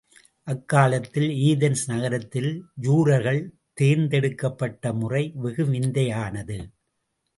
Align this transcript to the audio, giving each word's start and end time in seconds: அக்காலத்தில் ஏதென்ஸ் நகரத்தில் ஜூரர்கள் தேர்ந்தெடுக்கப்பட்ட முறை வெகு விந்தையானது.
அக்காலத்தில் 0.47 1.27
ஏதென்ஸ் 1.49 1.83
நகரத்தில் 1.85 2.49
ஜூரர்கள் 2.81 3.41
தேர்ந்தெடுக்கப்பட்ட 3.73 4.93
முறை 4.93 5.23
வெகு 5.35 5.65
விந்தையானது. 5.65 6.59